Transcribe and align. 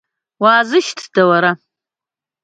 Уаазышьҭда 0.43 1.23
уара? 1.29 1.51